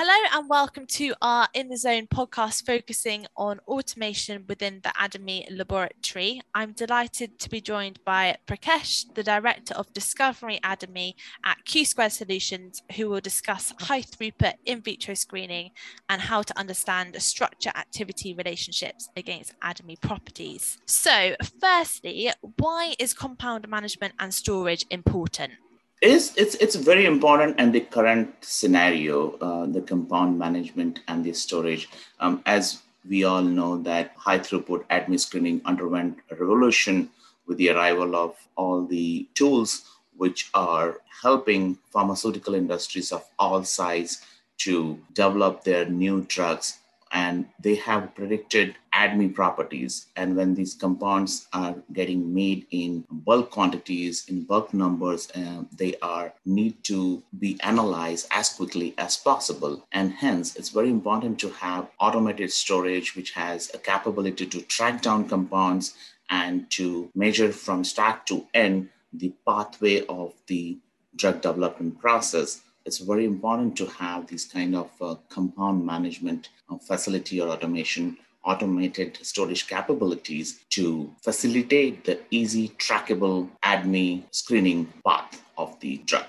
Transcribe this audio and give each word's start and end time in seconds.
Hello 0.00 0.14
and 0.32 0.48
welcome 0.48 0.86
to 0.86 1.12
our 1.20 1.48
In 1.54 1.70
the 1.70 1.76
Zone 1.76 2.06
podcast 2.06 2.64
focusing 2.64 3.26
on 3.36 3.58
automation 3.66 4.44
within 4.48 4.80
the 4.84 4.90
ADME 4.90 5.48
laboratory. 5.50 6.40
I'm 6.54 6.70
delighted 6.70 7.40
to 7.40 7.50
be 7.50 7.60
joined 7.60 7.98
by 8.04 8.36
Prakash, 8.46 9.12
the 9.14 9.24
Director 9.24 9.74
of 9.74 9.92
Discovery 9.92 10.60
ADME 10.62 11.14
at 11.44 11.64
Q 11.64 11.84
Square 11.84 12.10
Solutions, 12.10 12.80
who 12.94 13.08
will 13.08 13.20
discuss 13.20 13.74
high 13.80 14.02
throughput 14.02 14.52
in 14.64 14.82
vitro 14.82 15.14
screening 15.14 15.72
and 16.08 16.22
how 16.22 16.42
to 16.42 16.56
understand 16.56 17.20
structure 17.20 17.72
activity 17.74 18.34
relationships 18.34 19.08
against 19.16 19.58
ADME 19.58 20.00
properties. 20.00 20.78
So, 20.86 21.34
firstly, 21.60 22.30
why 22.56 22.94
is 23.00 23.14
compound 23.14 23.66
management 23.68 24.14
and 24.20 24.32
storage 24.32 24.86
important? 24.90 25.54
Is 26.00 26.32
it's 26.36 26.54
it's 26.56 26.76
very 26.76 27.06
important 27.06 27.56
and 27.58 27.72
the 27.74 27.80
current 27.80 28.32
scenario 28.40 29.32
uh, 29.38 29.66
the 29.66 29.80
compound 29.80 30.38
management 30.38 31.00
and 31.08 31.24
the 31.24 31.32
storage 31.32 31.88
um, 32.20 32.40
as 32.46 32.82
we 33.08 33.24
all 33.24 33.42
know 33.42 33.78
that 33.82 34.12
high 34.16 34.38
throughput 34.38 34.84
ADME 34.90 35.18
screening 35.18 35.60
underwent 35.64 36.18
a 36.30 36.36
revolution 36.36 37.10
with 37.46 37.58
the 37.58 37.70
arrival 37.70 38.14
of 38.14 38.36
all 38.56 38.86
the 38.86 39.26
tools 39.34 39.84
which 40.16 40.50
are 40.54 40.98
helping 41.22 41.78
pharmaceutical 41.90 42.54
industries 42.54 43.10
of 43.10 43.24
all 43.38 43.64
size 43.64 44.22
to 44.58 44.98
develop 45.14 45.64
their 45.64 45.86
new 45.86 46.20
drugs 46.28 46.78
and 47.12 47.46
they 47.60 47.74
have 47.76 48.14
predicted 48.14 48.76
ADME 48.92 49.34
properties. 49.34 50.06
And 50.16 50.36
when 50.36 50.54
these 50.54 50.74
compounds 50.74 51.46
are 51.52 51.76
getting 51.92 52.34
made 52.34 52.66
in 52.70 53.04
bulk 53.10 53.50
quantities, 53.50 54.24
in 54.28 54.44
bulk 54.44 54.74
numbers, 54.74 55.28
uh, 55.34 55.62
they 55.72 55.94
are 56.02 56.34
need 56.44 56.82
to 56.84 57.22
be 57.38 57.58
analyzed 57.62 58.26
as 58.30 58.50
quickly 58.50 58.94
as 58.98 59.16
possible. 59.16 59.86
And 59.92 60.12
hence, 60.12 60.56
it's 60.56 60.70
very 60.70 60.90
important 60.90 61.38
to 61.40 61.50
have 61.50 61.88
automated 62.00 62.52
storage, 62.52 63.14
which 63.16 63.32
has 63.32 63.70
a 63.74 63.78
capability 63.78 64.46
to 64.46 64.62
track 64.62 65.02
down 65.02 65.28
compounds 65.28 65.94
and 66.30 66.70
to 66.70 67.10
measure 67.14 67.52
from 67.52 67.84
start 67.84 68.26
to 68.26 68.46
end 68.52 68.90
the 69.12 69.32
pathway 69.46 70.04
of 70.06 70.34
the 70.46 70.78
drug 71.16 71.40
development 71.40 71.98
process 71.98 72.62
it's 72.88 72.98
very 72.98 73.26
important 73.26 73.76
to 73.76 73.86
have 73.86 74.26
these 74.26 74.46
kind 74.46 74.74
of 74.74 74.90
uh, 75.00 75.14
compound 75.28 75.84
management 75.84 76.48
uh, 76.70 76.78
facility 76.78 77.38
or 77.40 77.48
automation 77.50 78.16
automated 78.44 79.18
storage 79.20 79.66
capabilities 79.66 80.60
to 80.70 81.12
facilitate 81.22 82.04
the 82.04 82.18
easy 82.30 82.70
trackable 82.70 83.48
ADME 83.62 84.22
screening 84.30 84.90
path 85.04 85.42
of 85.58 85.78
the 85.80 85.98
drug. 86.06 86.24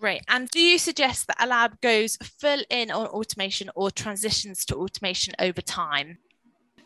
Right. 0.00 0.22
And 0.26 0.48
do 0.48 0.58
you 0.58 0.78
suggest 0.78 1.28
that 1.28 1.40
a 1.40 1.46
lab 1.46 1.80
goes 1.80 2.16
full 2.16 2.62
in 2.68 2.90
on 2.90 3.06
automation 3.06 3.70
or 3.76 3.92
transitions 3.92 4.64
to 4.64 4.74
automation 4.74 5.32
over 5.38 5.60
time? 5.60 6.18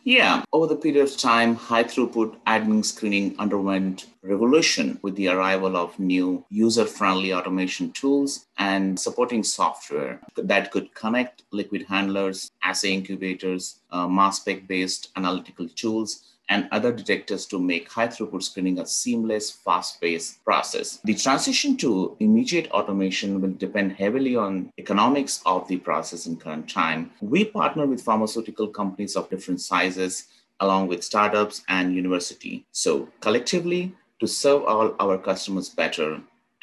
Yeah, 0.07 0.43
over 0.53 0.67
the 0.67 0.77
period 0.77 1.03
of 1.03 1.17
time, 1.17 1.55
high 1.55 1.83
throughput 1.83 2.37
ADME 2.47 2.85
screening 2.85 3.35
underwent 3.39 4.05
revolution 4.21 4.97
with 5.01 5.17
the 5.17 5.27
arrival 5.27 5.75
of 5.75 5.99
new 5.99 6.45
user 6.49 6.85
friendly 6.85 7.33
automation 7.33 7.91
tools 7.91 8.45
and 8.57 8.97
supporting 8.97 9.43
software 9.43 10.21
that 10.37 10.71
could 10.71 10.93
connect 10.93 11.43
liquid 11.51 11.87
handlers, 11.89 12.49
assay 12.63 12.93
incubators, 12.93 13.81
uh, 13.91 14.07
mass 14.07 14.39
spec 14.39 14.65
based 14.65 15.09
analytical 15.17 15.67
tools, 15.75 16.36
and 16.49 16.67
other 16.71 16.91
detectors 16.91 17.45
to 17.47 17.59
make 17.59 17.91
high 17.91 18.07
throughput 18.07 18.41
screening 18.43 18.79
a 18.79 18.85
seamless, 18.85 19.51
fast 19.51 19.99
paced 19.99 20.43
process. 20.45 20.99
The 21.03 21.13
transition 21.13 21.75
to 21.77 22.15
immediate 22.19 22.71
automation 22.71 23.41
will 23.41 23.51
depend 23.51 23.93
heavily 23.93 24.35
on 24.35 24.71
economics 24.77 25.41
of 25.45 25.67
the 25.67 25.77
process 25.77 26.25
in 26.25 26.37
current 26.37 26.69
time. 26.69 27.11
We 27.21 27.45
partner 27.45 27.85
with 27.85 28.01
pharmaceutical 28.01 28.67
companies 28.69 29.15
of 29.15 29.29
different 29.29 29.61
sizes, 29.61 30.27
along 30.59 30.87
with 30.87 31.03
startups 31.03 31.63
and 31.67 31.93
university. 31.93 32.65
So 32.71 33.09
collectively, 33.19 33.93
to 34.19 34.27
serve 34.27 34.63
all 34.63 34.95
our 34.99 35.17
customers 35.17 35.69
better 35.69 36.19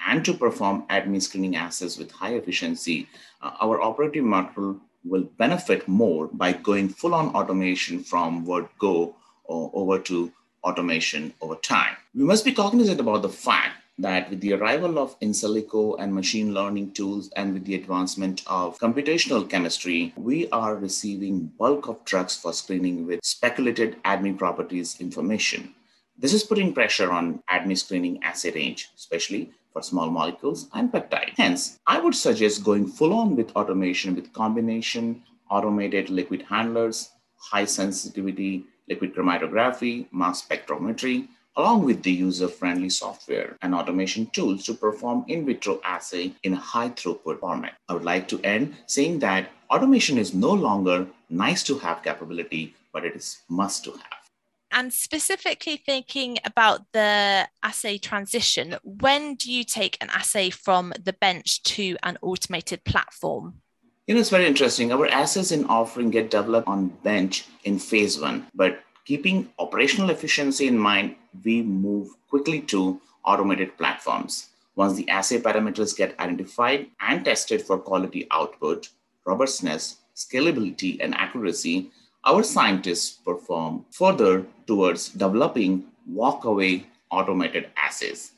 and 0.07 0.25
to 0.25 0.35
perform 0.35 0.85
ADME 0.91 1.23
screening 1.23 1.57
assays 1.57 1.99
with 1.99 2.11
high 2.11 2.35
efficiency, 2.35 3.09
uh, 3.43 3.53
our 3.61 3.81
operating 3.81 4.27
model 4.27 4.81
will 5.05 5.23
benefit 5.39 5.87
more 5.87 6.29
by 6.33 6.53
going 6.53 6.89
full 6.89 7.15
on 7.15 7.35
automation 7.37 8.03
from 8.03 8.45
word 8.45 8.67
go 8.79 9.15
or 9.45 9.71
over 9.75 9.99
to 9.99 10.33
automation 10.63 11.35
over 11.41 11.57
time. 11.57 11.97
We 12.15 12.25
must 12.25 12.45
be 12.45 12.53
cognizant 12.53 13.01
about 13.01 13.23
the 13.23 13.29
fact 13.29 13.79
that 13.99 14.29
with 14.29 14.41
the 14.41 14.53
arrival 14.55 14.99
of 14.99 15.15
in 15.21 15.31
silico 15.31 15.97
and 16.01 16.13
machine 16.13 16.53
learning 16.53 16.93
tools 16.93 17.31
and 17.37 17.55
with 17.55 17.65
the 17.65 17.77
advancement 17.77 18.43
of 18.47 18.79
computational 18.79 19.49
chemistry, 19.49 20.13
we 20.17 20.49
are 20.51 20.75
receiving 20.75 21.53
bulk 21.59 21.87
of 21.87 22.05
drugs 22.05 22.37
for 22.37 22.53
screening 22.53 23.07
with 23.07 23.21
speculated 23.23 24.03
ADME 24.05 24.37
properties 24.37 25.01
information. 25.01 25.75
This 26.19 26.33
is 26.33 26.43
putting 26.43 26.73
pressure 26.73 27.13
on 27.13 27.43
ADME 27.51 27.79
screening 27.79 28.23
assay 28.23 28.51
range, 28.53 28.91
especially 28.97 29.51
for 29.73 29.83
small 29.83 30.11
molecules 30.11 30.69
and 30.75 30.91
peptide. 30.91 31.33
Hence, 31.37 31.79
I 31.87 32.01
would 32.01 32.15
suggest 32.15 32.65
going 32.65 32.87
full 32.87 33.13
on 33.13 33.37
with 33.37 33.55
automation 33.55 34.15
with 34.15 34.33
combination 34.33 35.23
automated 35.51 36.11
liquid 36.11 36.43
handlers, 36.49 37.11
high 37.37 37.65
sensitivity 37.65 38.65
liquid 38.89 39.15
chromatography, 39.15 40.07
mass 40.13 40.47
spectrometry, 40.47 41.29
along 41.57 41.85
with 41.85 42.03
the 42.03 42.11
user-friendly 42.11 42.91
software 42.91 43.57
and 43.63 43.75
automation 43.75 44.27
tools 44.27 44.65
to 44.65 44.75
perform 44.75 45.25
in 45.29 45.47
vitro 45.47 45.81
assay 45.85 46.33
in 46.43 46.53
a 46.53 46.57
high 46.57 46.91
throughput 46.91 47.39
format. 47.39 47.75
I 47.89 47.95
would 47.95 48.05
like 48.05 48.27
to 48.29 48.41
end 48.43 48.75
saying 48.87 49.21
that 49.21 49.51
automation 49.71 50.19
is 50.19 50.35
no 50.35 50.51
longer 50.51 51.07
nice 51.31 51.63
to 51.65 51.79
have 51.79 52.03
capability, 52.03 52.75
but 52.93 53.05
it 53.05 53.15
is 53.15 53.43
must 53.49 53.85
to 53.85 53.93
have. 53.93 54.25
And 54.73 54.93
specifically 54.93 55.77
thinking 55.77 56.39
about 56.45 56.81
the 56.93 57.49
assay 57.63 57.99
transition, 57.99 58.77
when 58.83 59.37
do 59.37 59.53
you 59.53 59.63
take 59.63 59.97
an 60.01 60.11
assay 60.11 60.51
from 60.51 60.93
the 61.01 61.13
bench 61.13 61.63
to 61.63 61.97
an 62.03 62.19
automated 62.21 62.83
platform? 62.83 63.63
You 64.07 64.15
know, 64.15 64.21
it's 64.21 64.29
very 64.29 64.47
interesting. 64.47 64.93
Our 64.93 65.07
assets 65.09 65.51
in 65.51 65.65
offering 65.65 66.11
get 66.11 66.31
developed 66.31 66.69
on 66.69 66.89
bench 67.03 67.47
in 67.65 67.79
phase 67.79 68.21
one, 68.21 68.47
but 68.55 68.81
keeping 69.07 69.49
operational 69.59 70.11
efficiency 70.11 70.67
in 70.67 70.79
mind, 70.79 71.17
we 71.43 71.63
move 71.63 72.11
quickly 72.29 72.61
to 72.73 73.01
automated 73.25 73.79
platforms. 73.79 74.51
Once 74.77 74.95
the 74.95 75.09
assay 75.09 75.39
parameters 75.41 75.97
get 75.97 76.21
identified 76.21 76.89
and 77.01 77.25
tested 77.25 77.63
for 77.63 77.79
quality 77.79 78.27
output, 78.31 78.91
robustness, 79.25 79.97
scalability, 80.15 80.99
and 81.01 81.15
accuracy, 81.15 81.91
our 82.25 82.43
scientists 82.43 83.11
perform 83.11 83.87
further 83.91 84.45
towards 84.67 85.09
developing 85.09 85.83
walk-away 86.07 86.87
automated 87.11 87.71
assays. 87.79 88.33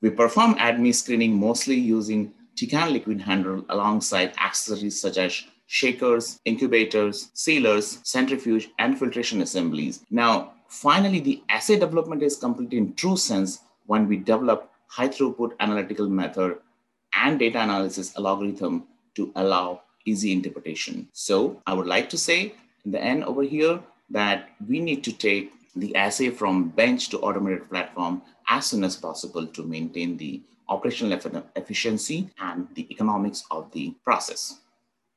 We 0.00 0.10
perform 0.10 0.56
ADME 0.56 0.92
screening 0.92 1.38
mostly 1.38 1.76
using 1.76 2.32
Tecan 2.56 2.92
liquid 2.92 3.20
handle 3.20 3.64
alongside 3.68 4.32
accessories 4.38 5.00
such 5.00 5.18
as 5.18 5.44
shakers, 5.66 6.40
incubators, 6.44 7.30
sealers, 7.34 7.98
centrifuge, 8.02 8.70
and 8.78 8.98
filtration 8.98 9.40
assemblies. 9.42 10.04
Now, 10.10 10.52
finally, 10.68 11.20
the 11.20 11.42
assay 11.48 11.78
development 11.78 12.22
is 12.22 12.36
complete 12.36 12.72
in 12.72 12.94
true 12.94 13.16
sense 13.16 13.60
when 13.86 14.08
we 14.08 14.16
develop 14.16 14.70
high 14.86 15.08
throughput 15.08 15.52
analytical 15.60 16.08
method 16.08 16.58
and 17.16 17.38
data 17.38 17.60
analysis 17.60 18.16
algorithm 18.16 18.84
to 19.14 19.32
allow 19.36 19.82
easy 20.04 20.32
interpretation. 20.32 21.08
So 21.12 21.60
I 21.66 21.74
would 21.74 21.86
like 21.86 22.08
to 22.10 22.18
say 22.18 22.54
in 22.84 22.92
the 22.92 23.02
end 23.02 23.24
over 23.24 23.42
here 23.42 23.80
that 24.10 24.50
we 24.68 24.80
need 24.80 25.02
to 25.04 25.12
take 25.12 25.52
the 25.76 25.94
assay 25.96 26.30
from 26.30 26.68
bench 26.68 27.08
to 27.08 27.18
automated 27.18 27.68
platform 27.68 28.22
as 28.48 28.66
soon 28.66 28.84
as 28.84 28.96
possible 28.96 29.46
to 29.46 29.62
maintain 29.62 30.16
the 30.16 30.40
operational 30.68 31.18
efficiency 31.56 32.30
and 32.40 32.68
the 32.74 32.86
economics 32.90 33.44
of 33.50 33.70
the 33.72 33.94
process. 34.04 34.60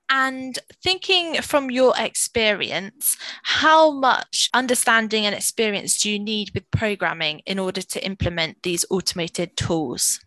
And 0.09 0.57
thinking 0.81 1.41
from 1.41 1.69
your 1.69 1.93
experience, 1.97 3.17
how 3.43 3.91
much 3.91 4.49
understanding 4.53 5.25
and 5.25 5.35
experience 5.35 6.01
do 6.01 6.09
you 6.09 6.19
need 6.19 6.51
with 6.53 6.69
programming 6.71 7.39
in 7.45 7.59
order 7.59 7.81
to 7.81 8.05
implement 8.05 8.63
these 8.63 8.85
automated 8.89 9.57
tools? 9.57 10.21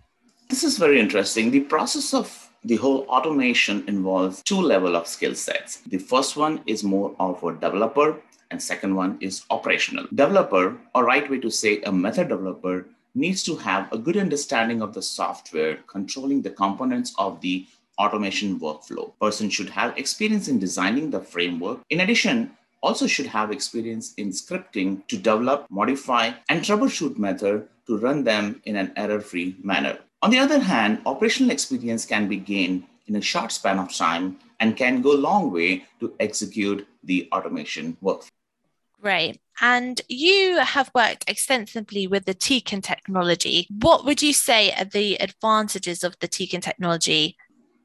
This 0.50 0.64
is 0.64 0.76
very 0.76 1.00
interesting. 1.00 1.50
The 1.50 1.61
process 1.61 2.12
of 2.12 2.50
the 2.62 2.76
whole 2.76 3.06
automation 3.08 3.84
involves 3.88 4.43
two 4.43 4.61
level 4.61 4.96
of 4.96 5.06
skill 5.06 5.34
sets. 5.34 5.76
The 5.87 5.99
first 5.99 6.37
one 6.37 6.61
is 6.67 6.84
more 6.84 7.14
of 7.19 7.43
a 7.43 7.55
developer 7.55 8.20
and 8.50 8.62
second 8.62 8.94
one 8.94 9.17
is 9.20 9.44
operational. 9.49 10.06
Developer, 10.14 10.76
or 10.94 11.05
right 11.05 11.31
way 11.31 11.38
to 11.38 11.50
say 11.50 11.81
a 11.82 11.93
method 11.93 12.28
developer, 12.28 12.87
needs 13.14 13.42
to 13.44 13.56
have 13.56 13.92
a 13.92 13.98
good 13.98 14.16
understanding 14.16 14.82
of 14.82 14.94
the 14.94 15.02
software 15.02 15.76
controlling 15.86 16.42
the 16.42 16.50
components 16.50 17.14
of 17.18 17.40
the 17.40 17.66
automation 17.98 18.58
workflow. 18.58 19.12
Person 19.20 19.50
should 19.50 19.70
have 19.70 19.96
experience 19.98 20.48
in 20.48 20.58
designing 20.58 21.10
the 21.10 21.20
framework. 21.20 21.80
In 21.90 22.00
addition, 22.00 22.56
also 22.82 23.06
should 23.06 23.26
have 23.26 23.52
experience 23.52 24.14
in 24.16 24.30
scripting 24.30 25.06
to 25.08 25.16
develop, 25.16 25.66
modify, 25.70 26.32
and 26.48 26.62
troubleshoot 26.62 27.18
method 27.18 27.68
to 27.86 27.98
run 27.98 28.24
them 28.24 28.60
in 28.64 28.76
an 28.76 28.92
error-free 28.96 29.56
manner. 29.62 29.98
On 30.22 30.30
the 30.30 30.38
other 30.38 30.60
hand, 30.60 31.02
operational 31.04 31.50
experience 31.50 32.06
can 32.06 32.28
be 32.28 32.36
gained 32.36 32.84
in 33.06 33.16
a 33.16 33.20
short 33.20 33.52
span 33.52 33.78
of 33.78 33.94
time 33.94 34.38
and 34.60 34.76
can 34.76 35.02
go 35.02 35.12
a 35.12 35.24
long 35.28 35.50
way 35.50 35.84
to 35.98 36.14
execute 36.20 36.86
the 37.04 37.28
automation 37.32 37.96
workflow. 38.02 38.28
Great. 39.00 39.41
And 39.62 40.00
you 40.08 40.58
have 40.58 40.91
worked 40.94 41.29
extensively 41.29 42.06
with 42.06 42.25
the 42.25 42.35
Tecan 42.35 42.82
technology. 42.82 43.67
What 43.70 44.05
would 44.05 44.23
you 44.23 44.32
say 44.32 44.73
are 44.73 44.85
the 44.85 45.17
advantages 45.20 46.05
of 46.05 46.19
the 46.20 46.29
Tecan 46.29 46.62
technology? 46.62 47.37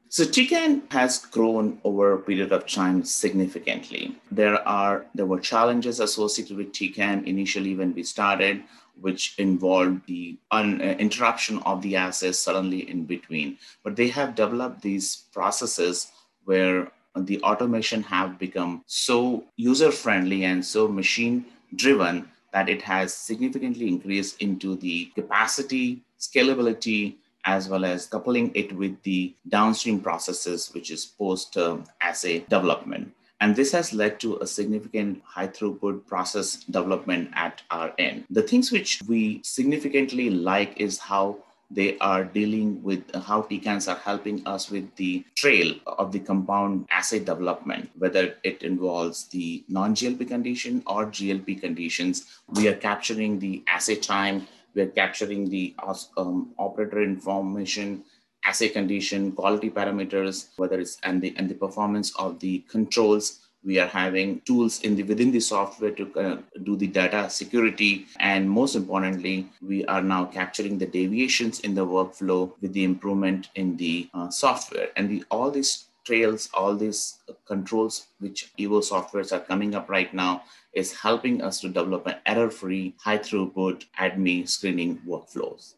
So 0.08 0.24
Tecan 0.24 0.90
has 0.92 1.18
grown 1.18 1.78
over 1.84 2.12
a 2.12 2.18
period 2.18 2.52
of 2.52 2.66
time 2.66 3.02
significantly. 3.04 4.16
There 4.30 4.66
are 4.66 5.06
there 5.14 5.26
were 5.26 5.40
challenges 5.40 6.00
associated 6.00 6.56
with 6.56 6.72
Tecan 6.72 7.26
initially 7.26 7.74
when 7.74 7.92
we 7.94 8.02
started, 8.02 8.62
which 9.00 9.34
involved 9.38 10.06
the 10.06 10.38
un, 10.50 10.80
uh, 10.80 10.84
interruption 10.98 11.58
of 11.66 11.82
the 11.82 11.96
assets 11.96 12.38
suddenly 12.38 12.88
in 12.88 13.04
between. 13.04 13.58
But 13.82 13.96
they 13.96 14.08
have 14.08 14.34
developed 14.34 14.80
these 14.80 15.24
processes 15.32 16.12
where 16.44 16.92
the 17.16 17.40
automation 17.42 18.02
have 18.02 18.38
become 18.38 18.82
so 18.86 19.44
user 19.56 19.90
friendly 19.90 20.44
and 20.44 20.64
so 20.64 20.88
machine 20.88 21.46
driven 21.74 22.28
that 22.52 22.68
it 22.68 22.82
has 22.82 23.12
significantly 23.12 23.88
increased 23.88 24.40
into 24.40 24.76
the 24.76 25.06
capacity, 25.14 26.02
scalability, 26.18 27.16
as 27.44 27.68
well 27.68 27.84
as 27.84 28.06
coupling 28.06 28.50
it 28.54 28.72
with 28.72 29.00
the 29.02 29.34
downstream 29.48 30.00
processes, 30.00 30.70
which 30.74 30.90
is 30.90 31.04
post 31.04 31.56
assay 32.00 32.40
development. 32.48 33.12
And 33.40 33.54
this 33.54 33.72
has 33.72 33.92
led 33.92 34.18
to 34.20 34.38
a 34.38 34.46
significant 34.46 35.22
high 35.24 35.48
throughput 35.48 36.06
process 36.06 36.64
development 36.64 37.30
at 37.34 37.62
our 37.70 37.92
end. 37.98 38.24
The 38.30 38.42
things 38.42 38.72
which 38.72 39.02
we 39.06 39.40
significantly 39.44 40.30
like 40.30 40.80
is 40.80 40.98
how 40.98 41.38
they 41.70 41.98
are 41.98 42.24
dealing 42.24 42.82
with 42.82 43.02
how 43.14 43.42
Tecans 43.42 43.88
are 43.88 43.98
helping 43.98 44.46
us 44.46 44.70
with 44.70 44.94
the 44.96 45.24
trail 45.34 45.74
of 45.86 46.12
the 46.12 46.20
compound 46.20 46.86
assay 46.90 47.18
development, 47.18 47.90
whether 47.98 48.34
it 48.44 48.62
involves 48.62 49.26
the 49.28 49.64
non 49.68 49.94
GLP 49.94 50.28
condition 50.28 50.82
or 50.86 51.06
GLP 51.06 51.60
conditions. 51.60 52.26
We 52.54 52.68
are 52.68 52.76
capturing 52.76 53.38
the 53.38 53.64
assay 53.66 53.96
time, 53.96 54.46
we 54.74 54.82
are 54.82 54.88
capturing 54.88 55.48
the 55.48 55.74
um, 56.16 56.52
operator 56.58 57.02
information 57.02 58.04
assay 58.44 58.68
condition 58.68 59.32
quality 59.32 59.68
parameters 59.68 60.50
whether 60.56 60.78
it's 60.78 60.98
and 61.02 61.20
the 61.20 61.34
and 61.36 61.48
the 61.48 61.54
performance 61.54 62.14
of 62.16 62.38
the 62.38 62.64
controls 62.68 63.45
we 63.66 63.80
are 63.80 63.88
having 63.88 64.40
tools 64.42 64.80
in 64.82 64.94
the 64.94 65.02
within 65.02 65.32
the 65.32 65.40
software 65.40 65.90
to 65.90 66.04
uh, 66.14 66.36
do 66.62 66.76
the 66.76 66.86
data 66.86 67.28
security. 67.28 68.06
And 68.20 68.48
most 68.48 68.76
importantly 68.76 69.50
we 69.60 69.84
are 69.86 70.02
now 70.02 70.24
capturing 70.26 70.78
the 70.78 70.86
deviations 70.86 71.60
in 71.60 71.74
the 71.74 71.84
workflow 71.84 72.52
with 72.60 72.72
the 72.72 72.84
improvement 72.84 73.48
in 73.56 73.76
the 73.76 74.08
uh, 74.14 74.30
software. 74.30 74.88
And 74.96 75.10
the, 75.10 75.24
all 75.30 75.50
these 75.50 75.86
trails 76.04 76.48
all 76.54 76.76
these 76.76 77.18
controls 77.46 78.06
which 78.20 78.52
evo 78.60 78.80
softwares 78.80 79.32
are 79.32 79.40
coming 79.40 79.74
up 79.74 79.88
right 79.90 80.14
now 80.14 80.44
is 80.72 80.92
helping 80.92 81.42
us 81.42 81.60
to 81.60 81.68
develop 81.68 82.06
an 82.06 82.14
error-free 82.26 82.94
high 83.00 83.18
throughput 83.18 83.86
adme 83.98 84.48
screening 84.48 85.00
workflows. 85.08 85.74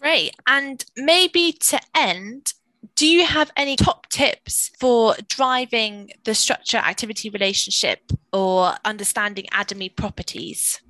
Great. 0.00 0.34
And 0.48 0.84
maybe 0.96 1.52
to 1.52 1.78
end 1.94 2.54
do 2.94 3.06
you 3.06 3.24
have 3.24 3.50
any 3.56 3.76
top 3.76 4.08
tips 4.08 4.70
for 4.78 5.14
driving 5.28 6.10
the 6.24 6.34
structure 6.34 6.78
activity 6.78 7.30
relationship 7.30 8.00
or 8.32 8.74
understanding 8.84 9.46
ADME 9.52 9.96
properties? 9.96 10.80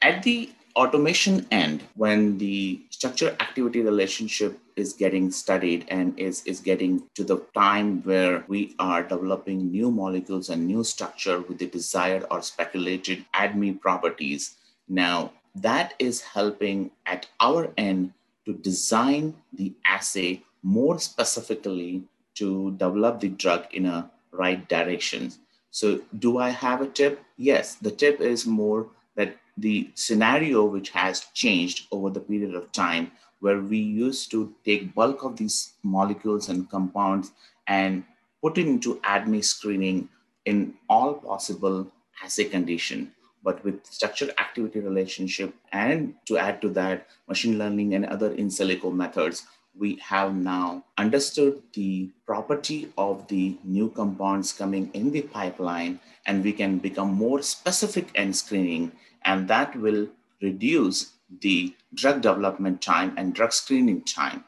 At 0.00 0.22
the 0.22 0.50
automation 0.76 1.46
end, 1.50 1.82
when 1.94 2.38
the 2.38 2.80
structure 2.90 3.36
activity 3.40 3.80
relationship 3.80 4.58
is 4.76 4.92
getting 4.94 5.30
studied 5.30 5.84
and 5.88 6.18
is, 6.18 6.42
is 6.46 6.60
getting 6.60 7.02
to 7.14 7.24
the 7.24 7.44
time 7.54 8.02
where 8.02 8.44
we 8.48 8.74
are 8.78 9.02
developing 9.02 9.70
new 9.70 9.90
molecules 9.90 10.48
and 10.48 10.66
new 10.66 10.82
structure 10.82 11.40
with 11.40 11.58
the 11.58 11.66
desired 11.66 12.24
or 12.30 12.40
speculated 12.42 13.24
ADME 13.34 13.80
properties. 13.80 14.56
Now, 14.88 15.32
that 15.54 15.94
is 15.98 16.22
helping 16.22 16.90
at 17.04 17.26
our 17.40 17.70
end 17.76 18.14
to 18.46 18.54
design 18.54 19.34
the 19.52 19.74
assay 19.84 20.42
more 20.62 20.98
specifically 20.98 22.04
to 22.34 22.72
develop 22.72 23.20
the 23.20 23.28
drug 23.28 23.66
in 23.72 23.86
a 23.86 24.10
right 24.32 24.68
direction. 24.68 25.32
So, 25.70 26.00
do 26.18 26.38
I 26.38 26.50
have 26.50 26.80
a 26.80 26.86
tip? 26.86 27.22
Yes, 27.36 27.76
the 27.76 27.90
tip 27.90 28.20
is 28.20 28.46
more 28.46 28.88
that 29.16 29.36
the 29.56 29.90
scenario 29.94 30.64
which 30.64 30.90
has 30.90 31.26
changed 31.34 31.86
over 31.90 32.10
the 32.10 32.20
period 32.20 32.54
of 32.54 32.72
time 32.72 33.12
where 33.40 33.60
we 33.60 33.78
used 33.78 34.30
to 34.30 34.54
take 34.64 34.94
bulk 34.94 35.24
of 35.24 35.36
these 35.36 35.72
molecules 35.82 36.48
and 36.48 36.70
compounds 36.70 37.32
and 37.66 38.04
put 38.40 38.56
it 38.56 38.66
into 38.66 39.00
ADME 39.00 39.44
screening 39.44 40.08
in 40.44 40.74
all 40.88 41.14
possible 41.14 41.90
assay 42.22 42.44
condition 42.44 43.12
but 43.42 43.62
with 43.64 43.84
structure 43.86 44.30
activity 44.38 44.80
relationship 44.80 45.54
and 45.72 46.14
to 46.26 46.38
add 46.38 46.60
to 46.62 46.68
that 46.68 47.06
machine 47.28 47.58
learning 47.58 47.94
and 47.94 48.06
other 48.06 48.32
in 48.34 48.48
silico 48.48 48.92
methods 48.92 49.44
we 49.78 49.96
have 49.96 50.34
now 50.34 50.84
understood 50.98 51.62
the 51.72 52.10
property 52.26 52.92
of 52.98 53.26
the 53.28 53.56
new 53.64 53.88
compounds 53.90 54.52
coming 54.52 54.90
in 54.92 55.12
the 55.12 55.22
pipeline, 55.22 56.00
and 56.26 56.44
we 56.44 56.52
can 56.52 56.78
become 56.78 57.14
more 57.14 57.40
specific 57.42 58.08
in 58.14 58.32
screening, 58.32 58.92
and 59.24 59.48
that 59.48 59.74
will 59.76 60.08
reduce 60.40 61.12
the 61.40 61.74
drug 61.94 62.20
development 62.20 62.82
time 62.82 63.14
and 63.16 63.34
drug 63.34 63.52
screening 63.52 64.02
time. 64.02 64.44